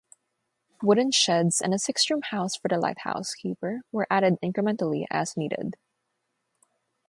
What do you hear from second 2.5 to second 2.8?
for the